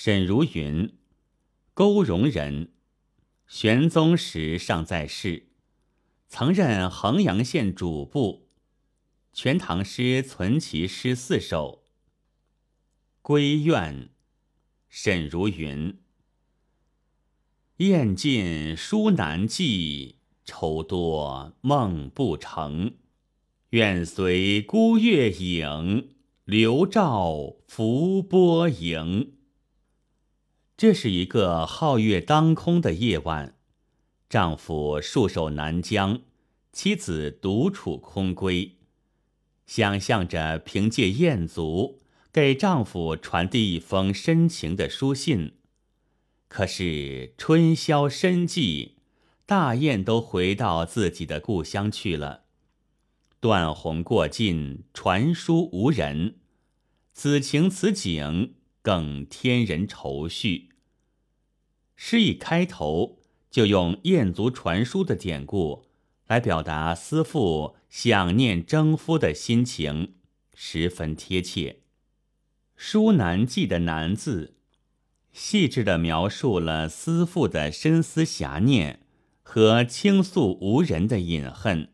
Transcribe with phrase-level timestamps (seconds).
[0.00, 0.96] 沈如云，
[1.74, 2.70] 勾容人，
[3.48, 5.48] 玄宗时尚在世，
[6.28, 8.46] 曾任衡阳县主簿。
[9.36, 11.82] 《全唐诗》存其诗四首。
[13.22, 14.10] 归院，
[14.88, 15.98] 沈如云。
[17.78, 22.94] 雁尽书难寄，愁多梦不成。
[23.70, 26.10] 愿随孤月影，
[26.44, 29.37] 流照浮波影。
[30.78, 33.56] 这是一个皓月当空的夜晚，
[34.28, 36.20] 丈夫戍守南疆，
[36.72, 38.74] 妻子独处空闺，
[39.66, 41.98] 想象着凭借雁足
[42.32, 45.54] 给丈夫传递一封深情的书信。
[46.46, 48.92] 可是春宵深寂，
[49.44, 52.44] 大雁都回到自己的故乡去了，
[53.40, 56.36] 断鸿过尽，传书无人，
[57.12, 58.54] 此情此景，
[58.88, 60.70] 更添人愁绪。
[61.94, 63.18] 诗一开头
[63.50, 65.84] 就用雁足传书的典故
[66.26, 70.14] 来表达思妇想念征夫的心情，
[70.54, 71.80] 十分贴切。
[72.76, 74.54] 书难寄的“难”字，
[75.34, 79.00] 细致地描述了思妇的深思遐念
[79.42, 81.92] 和倾诉无人的隐恨。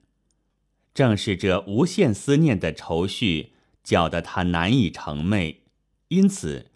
[0.95, 5.57] 正是这无限思念的愁绪，搅得他难以成寐，
[6.07, 6.71] 因此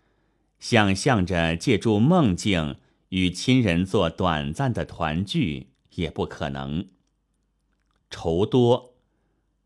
[0.59, 2.77] 想象着借助梦境。
[3.11, 6.89] 与亲人做短暂的团聚也不可能。
[8.11, 8.97] 愁多，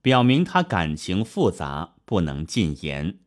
[0.00, 3.18] 表明他感情复杂，不能尽言。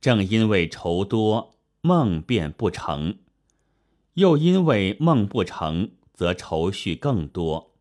[0.00, 3.14] 正因为愁多，梦便不成；
[4.14, 7.72] 又因为梦不成，则愁绪更多。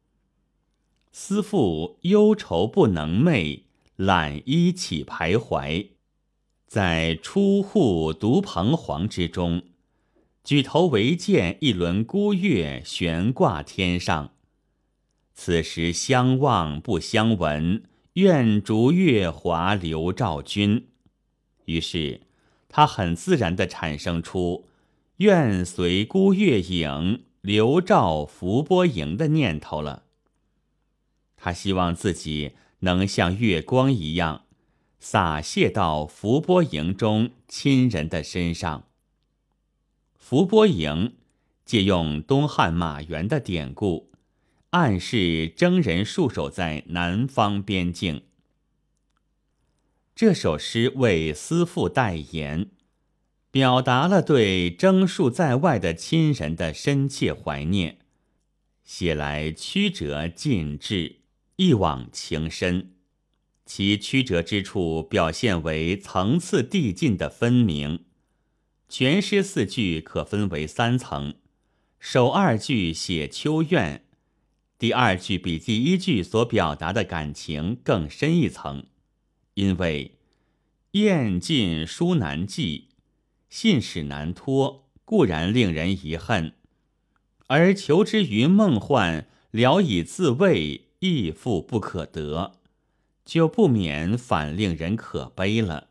[1.11, 5.89] 思妇忧愁不能寐，懒衣起徘徊，
[6.71, 9.63] 在出户独彷徨之中。
[10.41, 14.31] 举头唯见一轮孤月悬挂天上，
[15.33, 17.83] 此时相望不相闻，
[18.13, 20.87] 愿逐月华流照君。
[21.65, 22.21] 于是，
[22.69, 24.67] 他很自然地产生出
[25.19, 30.03] “愿随孤月影，流照浮波盈”的念头了。
[31.35, 34.45] 他希望自己能像月光一样，
[35.01, 38.87] 洒泻到伏波营中亲人的身上。
[40.19, 41.15] 伏波营
[41.65, 44.11] 借用东汉马援的典故，
[44.69, 48.21] 暗示征人戍守在南方边境。
[50.13, 52.69] 这首诗为思妇代言，
[53.49, 57.97] 表达了对征戍在外的亲人的深切怀念，
[58.83, 61.21] 写来曲折尽致，
[61.55, 62.91] 一往情深。
[63.73, 68.03] 其曲折之处表现为层次递进的分明。
[68.89, 71.35] 全诗四句可分为三层，
[71.97, 74.03] 首二句写秋怨，
[74.77, 78.87] 第二句比第一句所表达的感情更深一层。
[79.53, 80.17] 因为
[80.91, 82.89] 雁尽书难寄，
[83.49, 86.51] 信使难托，固然令人遗恨；
[87.47, 92.59] 而求之于梦幻，聊以自慰，亦复不可得，
[93.25, 95.89] 就不免反令人可悲了。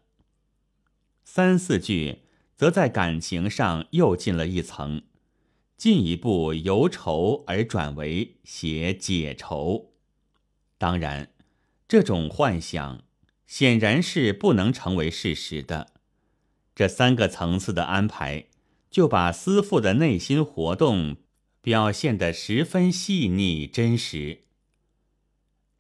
[1.25, 2.23] 三四句。
[2.61, 5.01] 则在感情上又进了一层，
[5.79, 9.95] 进一步由愁而转为写解愁。
[10.77, 11.33] 当然，
[11.89, 13.03] 这种幻想
[13.47, 15.95] 显然是不能成为事实的。
[16.75, 18.45] 这三个层次的安排，
[18.91, 21.17] 就把思妇的内心活动
[21.63, 24.43] 表现得十分细腻真实。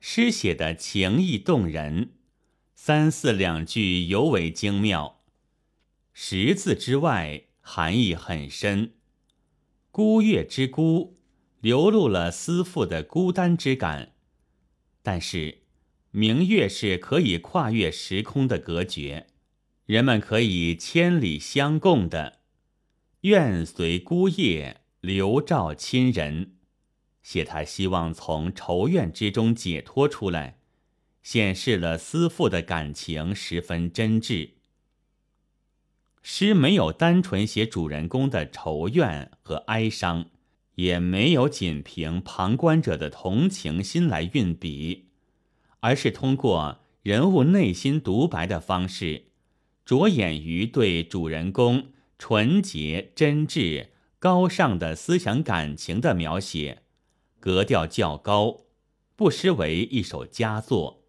[0.00, 2.12] 诗写的情意动人，
[2.74, 5.20] 三四两句尤为精妙。
[6.14, 8.94] 十字之外，含义很深。
[9.90, 11.18] 孤月之孤，
[11.60, 14.14] 流露了思妇的孤单之感。
[15.02, 15.58] 但是，
[16.10, 19.26] 明月是可以跨越时空的隔绝，
[19.84, 22.38] 人们可以千里相共的。
[23.22, 26.56] 愿随孤夜，流照亲人，
[27.22, 30.58] 写他希望从仇怨之中解脱出来，
[31.22, 34.50] 显示了思妇的感情十分真挚。
[36.22, 40.26] 诗没有单纯写主人公的仇怨和哀伤，
[40.74, 45.08] 也没有仅凭旁观者的同情心来运笔，
[45.80, 49.24] 而是通过人物内心独白的方式，
[49.84, 51.88] 着眼于对主人公
[52.18, 53.88] 纯洁、真挚、
[54.18, 56.82] 高尚的思想感情的描写，
[57.40, 58.60] 格调较高，
[59.16, 61.02] 不失为一首佳作。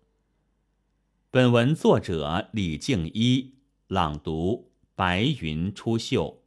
[1.29, 3.55] 本文作者李静一
[3.87, 4.71] 朗读。
[4.93, 6.40] 白云出岫。